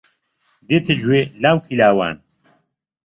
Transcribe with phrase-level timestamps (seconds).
[0.67, 2.15] دێتە گوێ لاوکی لاوان